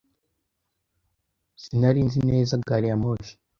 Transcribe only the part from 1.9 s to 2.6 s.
nzi neza